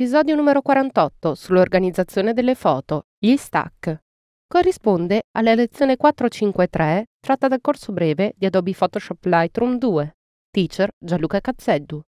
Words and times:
Episodio 0.00 0.36
numero 0.36 0.62
48 0.62 1.34
sull'organizzazione 1.34 2.32
delle 2.32 2.54
foto, 2.54 3.06
gli 3.18 3.34
stack. 3.34 3.98
Corrisponde 4.46 5.22
alla 5.32 5.56
lezione 5.56 5.96
453 5.96 7.06
tratta 7.18 7.48
dal 7.48 7.60
corso 7.60 7.90
breve 7.90 8.32
di 8.36 8.46
Adobe 8.46 8.74
Photoshop 8.78 9.24
Lightroom 9.24 9.76
2. 9.76 10.16
Teacher 10.52 10.90
Gianluca 10.96 11.40
Cazzeddu. 11.40 12.00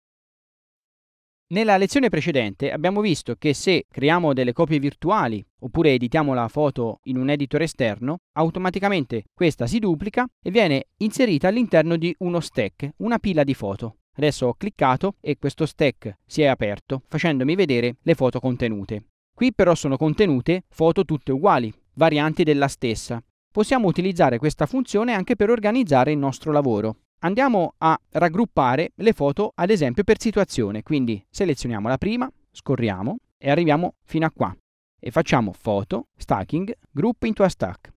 Nella 1.47 1.77
lezione 1.77 2.09
precedente 2.09 2.71
abbiamo 2.71 3.01
visto 3.01 3.33
che 3.33 3.55
se 3.55 3.85
creiamo 3.89 4.33
delle 4.33 4.53
copie 4.53 4.77
virtuali 4.77 5.43
oppure 5.61 5.93
editiamo 5.93 6.35
la 6.35 6.47
foto 6.47 6.99
in 7.05 7.17
un 7.17 7.31
editor 7.31 7.63
esterno, 7.63 8.17
automaticamente 8.33 9.23
questa 9.33 9.65
si 9.65 9.79
duplica 9.79 10.27
e 10.39 10.51
viene 10.51 10.89
inserita 10.97 11.47
all'interno 11.47 11.97
di 11.97 12.15
uno 12.19 12.39
stack, 12.39 12.91
una 12.97 13.17
pila 13.17 13.43
di 13.43 13.55
foto. 13.55 13.98
Adesso 14.19 14.47
ho 14.47 14.53
cliccato 14.53 15.15
e 15.21 15.37
questo 15.37 15.65
stack 15.65 16.17
si 16.25 16.41
è 16.41 16.47
aperto 16.47 17.03
facendomi 17.07 17.55
vedere 17.55 17.95
le 18.01 18.15
foto 18.15 18.41
contenute. 18.41 19.05
Qui 19.33 19.53
però 19.53 19.73
sono 19.75 19.95
contenute 19.95 20.63
foto 20.67 21.05
tutte 21.05 21.31
uguali, 21.31 21.73
varianti 21.93 22.43
della 22.43 22.67
stessa. 22.67 23.23
Possiamo 23.49 23.87
utilizzare 23.87 24.37
questa 24.37 24.65
funzione 24.65 25.13
anche 25.13 25.37
per 25.37 25.49
organizzare 25.49 26.11
il 26.11 26.17
nostro 26.17 26.51
lavoro. 26.51 26.97
Andiamo 27.19 27.75
a 27.77 27.97
raggruppare 28.09 28.91
le 28.95 29.13
foto 29.13 29.53
ad 29.55 29.69
esempio 29.69 30.03
per 30.03 30.19
situazione, 30.19 30.83
quindi 30.83 31.25
selezioniamo 31.29 31.87
la 31.87 31.97
prima, 31.97 32.29
scorriamo 32.51 33.19
e 33.37 33.49
arriviamo 33.49 33.95
fino 34.03 34.25
a 34.25 34.31
qua 34.31 34.53
e 34.99 35.11
facciamo 35.11 35.53
foto, 35.53 36.07
stacking, 36.17 36.77
group 36.91 37.23
into 37.23 37.43
a 37.43 37.47
stack. 37.47 37.93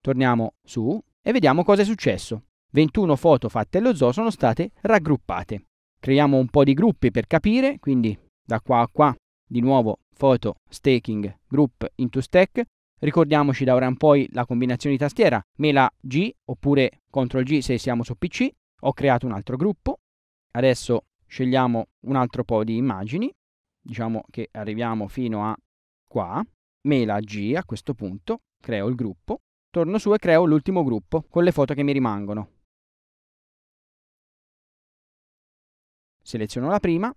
Torniamo 0.00 0.54
su 0.64 0.98
e 1.20 1.30
vediamo 1.30 1.62
cosa 1.62 1.82
è 1.82 1.84
successo. 1.84 2.44
21 2.70 3.16
foto 3.16 3.48
fatte 3.48 3.78
allo 3.78 3.94
zoo 3.94 4.12
sono 4.12 4.30
state 4.30 4.72
raggruppate. 4.82 5.64
Creiamo 5.98 6.36
un 6.36 6.48
po' 6.48 6.64
di 6.64 6.74
gruppi 6.74 7.10
per 7.10 7.26
capire, 7.26 7.78
quindi 7.78 8.16
da 8.44 8.60
qua 8.60 8.80
a 8.80 8.88
qua 8.88 9.14
di 9.46 9.60
nuovo 9.60 10.00
foto, 10.14 10.56
staking, 10.68 11.38
group 11.48 11.90
into 11.96 12.20
stack. 12.20 12.62
Ricordiamoci 13.00 13.64
da 13.64 13.74
ora 13.74 13.86
in 13.86 13.96
poi 13.96 14.28
la 14.32 14.44
combinazione 14.44 14.96
di 14.96 15.00
tastiera 15.00 15.40
mela 15.58 15.90
G 16.00 16.30
oppure 16.46 17.02
CTRL 17.10 17.42
G 17.42 17.58
se 17.60 17.78
siamo 17.78 18.02
su 18.02 18.16
PC. 18.16 18.48
Ho 18.80 18.92
creato 18.92 19.26
un 19.26 19.32
altro 19.32 19.56
gruppo. 19.56 20.00
Adesso 20.52 21.04
scegliamo 21.26 21.86
un 22.06 22.16
altro 22.16 22.44
po' 22.44 22.64
di 22.64 22.76
immagini. 22.76 23.32
Diciamo 23.80 24.24
che 24.30 24.48
arriviamo 24.52 25.08
fino 25.08 25.48
a 25.48 25.56
qua. 26.06 26.44
Mela 26.82 27.20
G 27.20 27.54
a 27.56 27.64
questo 27.64 27.94
punto. 27.94 28.40
Creo 28.60 28.88
il 28.88 28.94
gruppo. 28.94 29.40
Torno 29.70 29.98
su 29.98 30.12
e 30.12 30.18
creo 30.18 30.44
l'ultimo 30.44 30.82
gruppo 30.82 31.24
con 31.28 31.44
le 31.44 31.52
foto 31.52 31.74
che 31.74 31.82
mi 31.82 31.92
rimangono. 31.92 32.57
Seleziono 36.28 36.68
la 36.68 36.78
prima, 36.78 37.10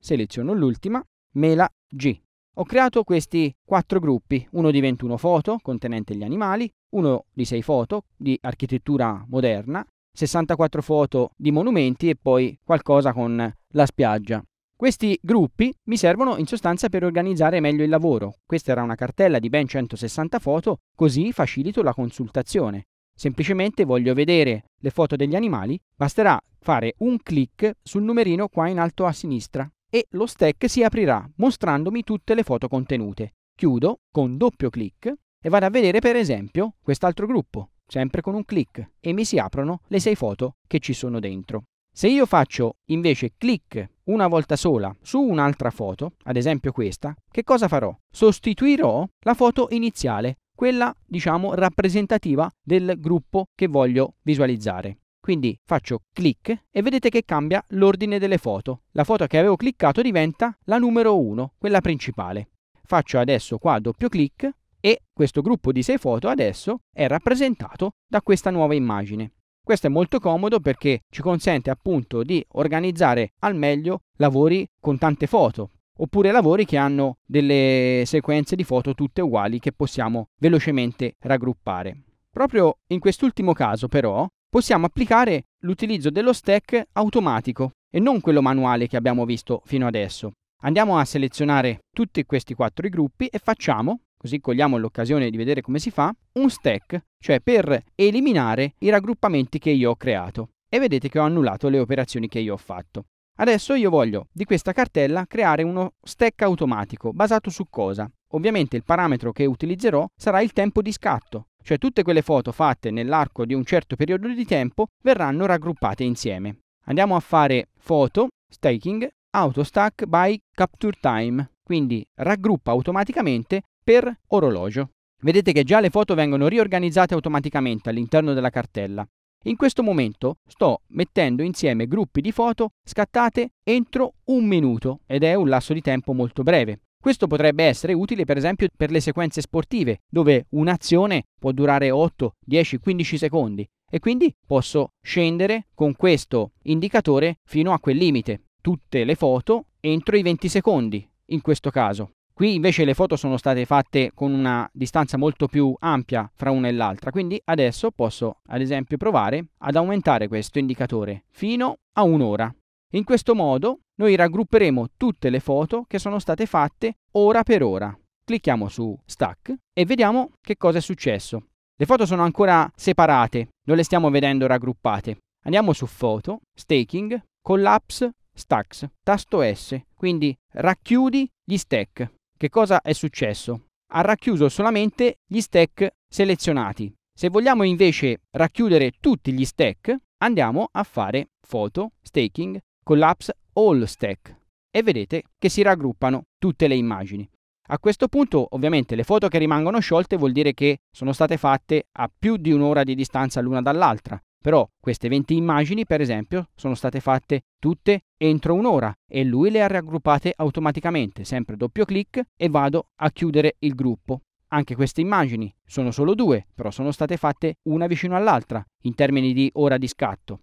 seleziono 0.00 0.54
l'ultima, 0.54 1.04
mela 1.32 1.68
G. 1.86 2.18
Ho 2.54 2.64
creato 2.64 3.04
questi 3.04 3.54
quattro 3.62 4.00
gruppi, 4.00 4.48
uno 4.52 4.70
di 4.70 4.80
21 4.80 5.18
foto 5.18 5.58
contenente 5.60 6.16
gli 6.16 6.22
animali, 6.22 6.72
uno 6.94 7.26
di 7.34 7.44
6 7.44 7.60
foto 7.60 8.04
di 8.16 8.38
architettura 8.40 9.22
moderna, 9.28 9.84
64 10.10 10.80
foto 10.80 11.32
di 11.36 11.52
monumenti 11.52 12.08
e 12.08 12.16
poi 12.16 12.58
qualcosa 12.64 13.12
con 13.12 13.54
la 13.72 13.86
spiaggia. 13.86 14.42
Questi 14.74 15.18
gruppi 15.20 15.70
mi 15.84 15.98
servono 15.98 16.38
in 16.38 16.46
sostanza 16.46 16.88
per 16.88 17.04
organizzare 17.04 17.60
meglio 17.60 17.84
il 17.84 17.90
lavoro. 17.90 18.36
Questa 18.46 18.72
era 18.72 18.82
una 18.82 18.94
cartella 18.94 19.38
di 19.38 19.50
ben 19.50 19.66
160 19.66 20.38
foto, 20.38 20.78
così 20.94 21.30
facilito 21.30 21.82
la 21.82 21.92
consultazione. 21.92 22.86
Semplicemente 23.18 23.86
voglio 23.86 24.12
vedere 24.12 24.64
le 24.78 24.90
foto 24.90 25.16
degli 25.16 25.34
animali, 25.34 25.80
basterà 25.96 26.38
fare 26.60 26.94
un 26.98 27.16
clic 27.22 27.78
sul 27.82 28.02
numerino 28.02 28.48
qua 28.48 28.68
in 28.68 28.78
alto 28.78 29.06
a 29.06 29.12
sinistra 29.12 29.66
e 29.88 30.06
lo 30.10 30.26
stack 30.26 30.68
si 30.68 30.82
aprirà 30.82 31.26
mostrandomi 31.36 32.02
tutte 32.02 32.34
le 32.34 32.42
foto 32.42 32.68
contenute. 32.68 33.36
Chiudo 33.56 34.00
con 34.12 34.36
doppio 34.36 34.68
clic 34.68 35.10
e 35.42 35.48
vado 35.48 35.64
a 35.64 35.70
vedere 35.70 36.00
per 36.00 36.14
esempio 36.14 36.74
quest'altro 36.82 37.26
gruppo, 37.26 37.70
sempre 37.86 38.20
con 38.20 38.34
un 38.34 38.44
clic, 38.44 38.90
e 39.00 39.12
mi 39.14 39.24
si 39.24 39.38
aprono 39.38 39.80
le 39.86 39.98
sei 39.98 40.14
foto 40.14 40.56
che 40.66 40.78
ci 40.78 40.92
sono 40.92 41.18
dentro. 41.18 41.62
Se 41.90 42.08
io 42.08 42.26
faccio 42.26 42.74
invece 42.90 43.32
clic 43.38 43.88
una 44.04 44.26
volta 44.26 44.56
sola 44.56 44.94
su 45.00 45.18
un'altra 45.22 45.70
foto, 45.70 46.12
ad 46.24 46.36
esempio 46.36 46.70
questa, 46.70 47.16
che 47.30 47.44
cosa 47.44 47.68
farò? 47.68 47.96
Sostituirò 48.10 49.08
la 49.20 49.32
foto 49.32 49.68
iniziale 49.70 50.36
quella 50.56 50.92
diciamo 51.06 51.54
rappresentativa 51.54 52.50
del 52.60 52.96
gruppo 52.98 53.46
che 53.54 53.68
voglio 53.68 54.14
visualizzare. 54.22 54.98
Quindi 55.20 55.58
faccio 55.64 56.02
clic 56.12 56.64
e 56.70 56.82
vedete 56.82 57.10
che 57.10 57.24
cambia 57.24 57.64
l'ordine 57.70 58.18
delle 58.18 58.38
foto. 58.38 58.82
La 58.92 59.04
foto 59.04 59.26
che 59.26 59.38
avevo 59.38 59.56
cliccato 59.56 60.00
diventa 60.00 60.56
la 60.64 60.78
numero 60.78 61.20
1, 61.20 61.54
quella 61.58 61.80
principale. 61.80 62.48
Faccio 62.82 63.18
adesso 63.18 63.58
qua 63.58 63.78
doppio 63.78 64.08
clic 64.08 64.48
e 64.80 65.02
questo 65.12 65.42
gruppo 65.42 65.72
di 65.72 65.82
6 65.82 65.98
foto 65.98 66.28
adesso 66.28 66.78
è 66.92 67.06
rappresentato 67.06 67.92
da 68.08 68.22
questa 68.22 68.50
nuova 68.50 68.74
immagine. 68.74 69.32
Questo 69.62 69.88
è 69.88 69.90
molto 69.90 70.20
comodo 70.20 70.60
perché 70.60 71.02
ci 71.10 71.22
consente 71.22 71.70
appunto 71.70 72.22
di 72.22 72.44
organizzare 72.52 73.32
al 73.40 73.56
meglio 73.56 74.02
lavori 74.18 74.64
con 74.80 74.96
tante 74.96 75.26
foto, 75.26 75.70
oppure 75.98 76.32
lavori 76.32 76.64
che 76.64 76.76
hanno 76.76 77.18
delle 77.24 78.02
sequenze 78.06 78.56
di 78.56 78.64
foto 78.64 78.94
tutte 78.94 79.20
uguali 79.20 79.58
che 79.58 79.72
possiamo 79.72 80.28
velocemente 80.38 81.16
raggruppare. 81.20 82.02
Proprio 82.30 82.78
in 82.88 82.98
quest'ultimo 82.98 83.52
caso 83.52 83.88
però 83.88 84.26
possiamo 84.48 84.86
applicare 84.86 85.44
l'utilizzo 85.60 86.10
dello 86.10 86.32
stack 86.32 86.88
automatico 86.92 87.72
e 87.90 87.98
non 87.98 88.20
quello 88.20 88.42
manuale 88.42 88.86
che 88.88 88.96
abbiamo 88.96 89.24
visto 89.24 89.62
fino 89.64 89.86
adesso. 89.86 90.32
Andiamo 90.62 90.98
a 90.98 91.04
selezionare 91.04 91.80
tutti 91.94 92.24
questi 92.24 92.54
quattro 92.54 92.88
gruppi 92.88 93.26
e 93.26 93.38
facciamo, 93.38 94.00
così 94.16 94.40
cogliamo 94.40 94.76
l'occasione 94.76 95.30
di 95.30 95.36
vedere 95.36 95.60
come 95.60 95.78
si 95.78 95.90
fa, 95.90 96.14
un 96.34 96.50
stack, 96.50 97.04
cioè 97.18 97.40
per 97.40 97.82
eliminare 97.94 98.74
i 98.78 98.88
raggruppamenti 98.88 99.58
che 99.58 99.70
io 99.70 99.90
ho 99.90 99.96
creato. 99.96 100.50
E 100.68 100.78
vedete 100.78 101.08
che 101.08 101.18
ho 101.18 101.22
annullato 101.22 101.68
le 101.68 101.78
operazioni 101.78 102.28
che 102.28 102.40
io 102.40 102.54
ho 102.54 102.58
fatto. 102.58 103.04
Adesso 103.38 103.74
io 103.74 103.90
voglio 103.90 104.28
di 104.32 104.44
questa 104.44 104.72
cartella 104.72 105.26
creare 105.26 105.62
uno 105.62 105.92
stack 106.02 106.40
automatico 106.40 107.12
basato 107.12 107.50
su 107.50 107.66
cosa? 107.68 108.10
Ovviamente 108.32 108.76
il 108.76 108.82
parametro 108.82 109.30
che 109.32 109.44
utilizzerò 109.44 110.06
sarà 110.16 110.40
il 110.40 110.52
tempo 110.52 110.80
di 110.80 110.90
scatto, 110.90 111.48
cioè 111.62 111.76
tutte 111.76 112.02
quelle 112.02 112.22
foto 112.22 112.50
fatte 112.50 112.90
nell'arco 112.90 113.44
di 113.44 113.52
un 113.52 113.62
certo 113.64 113.94
periodo 113.94 114.28
di 114.28 114.44
tempo 114.46 114.86
verranno 115.02 115.44
raggruppate 115.44 116.02
insieme. 116.02 116.60
Andiamo 116.86 117.14
a 117.14 117.20
fare 117.20 117.68
foto, 117.76 118.28
staking, 118.50 119.06
auto 119.34 119.64
stack 119.64 120.06
by 120.06 120.38
capture 120.54 120.96
time, 120.98 121.50
quindi 121.62 122.06
raggruppa 122.14 122.70
automaticamente 122.70 123.64
per 123.84 124.18
orologio. 124.28 124.92
Vedete 125.20 125.52
che 125.52 125.62
già 125.62 125.80
le 125.80 125.90
foto 125.90 126.14
vengono 126.14 126.48
riorganizzate 126.48 127.12
automaticamente 127.12 127.90
all'interno 127.90 128.32
della 128.32 128.50
cartella. 128.50 129.06
In 129.46 129.54
questo 129.54 129.84
momento 129.84 130.38
sto 130.44 130.80
mettendo 130.88 131.44
insieme 131.44 131.86
gruppi 131.86 132.20
di 132.20 132.32
foto 132.32 132.70
scattate 132.84 133.52
entro 133.62 134.14
un 134.24 134.44
minuto 134.44 135.02
ed 135.06 135.22
è 135.22 135.34
un 135.34 135.48
lasso 135.48 135.72
di 135.72 135.80
tempo 135.80 136.12
molto 136.12 136.42
breve. 136.42 136.80
Questo 137.00 137.28
potrebbe 137.28 137.62
essere 137.62 137.92
utile 137.92 138.24
per 138.24 138.36
esempio 138.36 138.66
per 138.76 138.90
le 138.90 138.98
sequenze 138.98 139.40
sportive, 139.40 140.00
dove 140.10 140.46
un'azione 140.50 141.26
può 141.38 141.52
durare 141.52 141.92
8, 141.92 142.32
10, 142.44 142.78
15 142.78 143.18
secondi 143.18 143.64
e 143.88 144.00
quindi 144.00 144.34
posso 144.44 144.94
scendere 145.00 145.68
con 145.74 145.94
questo 145.94 146.50
indicatore 146.62 147.38
fino 147.44 147.72
a 147.72 147.78
quel 147.78 147.98
limite. 147.98 148.46
Tutte 148.60 149.04
le 149.04 149.14
foto 149.14 149.66
entro 149.78 150.16
i 150.16 150.22
20 150.22 150.48
secondi 150.48 151.08
in 151.26 151.40
questo 151.40 151.70
caso. 151.70 152.15
Qui 152.36 152.54
invece 152.54 152.84
le 152.84 152.92
foto 152.92 153.16
sono 153.16 153.38
state 153.38 153.64
fatte 153.64 154.10
con 154.12 154.30
una 154.30 154.68
distanza 154.70 155.16
molto 155.16 155.46
più 155.46 155.74
ampia 155.78 156.30
fra 156.34 156.50
una 156.50 156.68
e 156.68 156.72
l'altra, 156.72 157.10
quindi 157.10 157.40
adesso 157.42 157.90
posso 157.92 158.40
ad 158.48 158.60
esempio 158.60 158.98
provare 158.98 159.52
ad 159.60 159.74
aumentare 159.74 160.28
questo 160.28 160.58
indicatore 160.58 161.24
fino 161.30 161.78
a 161.94 162.02
un'ora. 162.02 162.54
In 162.92 163.04
questo 163.04 163.34
modo 163.34 163.78
noi 163.94 164.16
raggrupperemo 164.16 164.88
tutte 164.98 165.30
le 165.30 165.40
foto 165.40 165.84
che 165.88 165.98
sono 165.98 166.18
state 166.18 166.44
fatte 166.44 166.98
ora 167.12 167.42
per 167.42 167.62
ora. 167.62 167.98
Clicchiamo 168.22 168.68
su 168.68 168.94
Stack 169.06 169.54
e 169.72 169.86
vediamo 169.86 170.32
che 170.42 170.58
cosa 170.58 170.76
è 170.76 170.82
successo. 170.82 171.46
Le 171.74 171.86
foto 171.86 172.04
sono 172.04 172.22
ancora 172.22 172.70
separate, 172.76 173.48
non 173.66 173.78
le 173.78 173.82
stiamo 173.82 174.10
vedendo 174.10 174.46
raggruppate. 174.46 175.16
Andiamo 175.44 175.72
su 175.72 175.86
Foto, 175.86 176.40
Staking, 176.54 177.18
Collapse 177.40 178.12
stacks, 178.34 178.86
tasto 179.02 179.40
S, 179.42 179.80
quindi 179.94 180.36
racchiudi 180.52 181.26
gli 181.42 181.56
stack. 181.56 182.12
Che 182.38 182.50
cosa 182.50 182.82
è 182.82 182.92
successo? 182.92 183.68
Ha 183.92 184.02
racchiuso 184.02 184.50
solamente 184.50 185.20
gli 185.26 185.40
stack 185.40 185.92
selezionati. 186.06 186.94
Se 187.10 187.30
vogliamo 187.30 187.62
invece 187.62 188.24
racchiudere 188.32 188.92
tutti 189.00 189.32
gli 189.32 189.46
stack, 189.46 189.96
andiamo 190.18 190.68
a 190.70 190.82
fare 190.82 191.30
photo, 191.48 191.92
staking, 192.02 192.60
collapse 192.84 193.38
all 193.54 193.84
stack 193.84 194.36
e 194.70 194.82
vedete 194.82 195.22
che 195.38 195.48
si 195.48 195.62
raggruppano 195.62 196.24
tutte 196.38 196.68
le 196.68 196.74
immagini. 196.74 197.26
A 197.68 197.78
questo 197.78 198.06
punto 198.06 198.46
ovviamente 198.50 198.96
le 198.96 199.02
foto 199.04 199.28
che 199.28 199.38
rimangono 199.38 199.80
sciolte 199.80 200.18
vuol 200.18 200.32
dire 200.32 200.52
che 200.52 200.80
sono 200.90 201.14
state 201.14 201.38
fatte 201.38 201.86
a 201.90 202.10
più 202.14 202.36
di 202.36 202.52
un'ora 202.52 202.84
di 202.84 202.94
distanza 202.94 203.40
l'una 203.40 203.62
dall'altra, 203.62 204.22
però 204.46 204.64
queste 204.78 205.08
20 205.08 205.34
immagini 205.34 205.84
per 205.84 206.00
esempio 206.00 206.50
sono 206.54 206.76
state 206.76 207.00
fatte 207.00 207.46
tutte 207.58 208.04
entro 208.16 208.54
un'ora 208.54 208.96
e 209.04 209.24
lui 209.24 209.50
le 209.50 209.60
ha 209.60 209.66
raggruppate 209.66 210.32
automaticamente, 210.36 211.24
sempre 211.24 211.56
doppio 211.56 211.84
clic 211.84 212.22
e 212.36 212.48
vado 212.48 212.90
a 212.94 213.10
chiudere 213.10 213.56
il 213.58 213.74
gruppo. 213.74 214.20
Anche 214.50 214.76
queste 214.76 215.00
immagini 215.00 215.52
sono 215.64 215.90
solo 215.90 216.14
due, 216.14 216.46
però 216.54 216.70
sono 216.70 216.92
state 216.92 217.16
fatte 217.16 217.56
una 217.62 217.88
vicino 217.88 218.14
all'altra 218.14 218.64
in 218.82 218.94
termini 218.94 219.32
di 219.32 219.50
ora 219.54 219.78
di 219.78 219.88
scatto. 219.88 220.42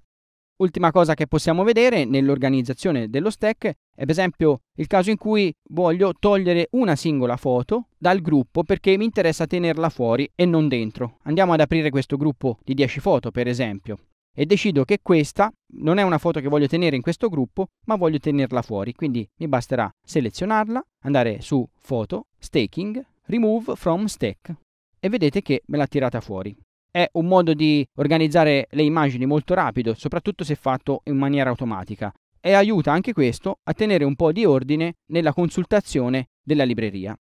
Ultima 0.57 0.91
cosa 0.91 1.15
che 1.15 1.25
possiamo 1.25 1.63
vedere 1.63 2.05
nell'organizzazione 2.05 3.09
dello 3.09 3.31
stack 3.31 3.65
è 3.65 3.75
per 3.95 4.09
esempio 4.09 4.61
il 4.77 4.87
caso 4.87 5.09
in 5.09 5.17
cui 5.17 5.51
voglio 5.69 6.13
togliere 6.17 6.67
una 6.71 6.95
singola 6.95 7.37
foto 7.37 7.87
dal 7.97 8.21
gruppo 8.21 8.63
perché 8.63 8.95
mi 8.95 9.05
interessa 9.05 9.47
tenerla 9.47 9.89
fuori 9.89 10.29
e 10.35 10.45
non 10.45 10.67
dentro. 10.67 11.17
Andiamo 11.23 11.53
ad 11.53 11.59
aprire 11.59 11.89
questo 11.89 12.17
gruppo 12.17 12.59
di 12.63 12.75
10 12.75 12.99
foto 12.99 13.31
per 13.31 13.47
esempio 13.47 13.97
e 14.35 14.45
decido 14.45 14.83
che 14.83 14.99
questa 15.01 15.51
non 15.75 15.97
è 15.99 16.01
una 16.01 16.17
foto 16.17 16.39
che 16.39 16.47
voglio 16.47 16.67
tenere 16.67 16.95
in 16.95 17.01
questo 17.01 17.29
gruppo 17.29 17.67
ma 17.85 17.95
voglio 17.95 18.17
tenerla 18.17 18.63
fuori 18.63 18.93
quindi 18.93 19.27
mi 19.37 19.47
basterà 19.47 19.87
selezionarla 20.03 20.81
andare 21.03 21.39
su 21.41 21.67
foto 21.77 22.25
staking 22.39 23.05
remove 23.25 23.75
from 23.75 24.05
stack 24.05 24.55
e 24.99 25.09
vedete 25.09 25.43
che 25.43 25.61
me 25.67 25.77
l'ha 25.77 25.85
tirata 25.85 26.19
fuori 26.19 26.55
è 26.93 27.09
un 27.13 27.25
modo 27.25 27.55
di 27.55 27.83
organizzare 27.95 28.67
le 28.69 28.83
immagini 28.83 29.25
molto 29.25 29.55
rapido, 29.55 29.95
soprattutto 29.95 30.43
se 30.43 30.53
fatto 30.53 31.01
in 31.05 31.17
maniera 31.17 31.49
automatica, 31.49 32.13
e 32.39 32.53
aiuta 32.53 32.91
anche 32.91 33.13
questo 33.13 33.57
a 33.63 33.73
tenere 33.73 34.03
un 34.03 34.15
po' 34.15 34.31
di 34.31 34.45
ordine 34.45 34.97
nella 35.07 35.33
consultazione 35.33 36.27
della 36.43 36.63
libreria. 36.63 37.17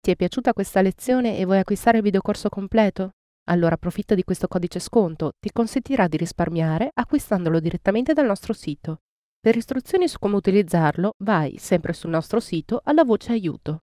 Ti 0.00 0.10
è 0.10 0.16
piaciuta 0.16 0.54
questa 0.54 0.80
lezione 0.80 1.36
e 1.36 1.44
vuoi 1.44 1.58
acquistare 1.58 1.98
il 1.98 2.04
videocorso 2.04 2.48
completo? 2.48 3.10
Allora 3.48 3.74
approfitta 3.74 4.14
di 4.14 4.24
questo 4.24 4.48
codice 4.48 4.78
sconto, 4.78 5.32
ti 5.38 5.50
consentirà 5.52 6.08
di 6.08 6.16
risparmiare 6.16 6.88
acquistandolo 6.94 7.60
direttamente 7.60 8.14
dal 8.14 8.26
nostro 8.26 8.54
sito. 8.54 9.02
Per 9.38 9.54
istruzioni 9.54 10.08
su 10.08 10.18
come 10.18 10.36
utilizzarlo, 10.36 11.12
vai 11.18 11.58
sempre 11.58 11.92
sul 11.92 12.10
nostro 12.10 12.40
sito 12.40 12.80
alla 12.82 13.04
voce 13.04 13.32
aiuto. 13.32 13.82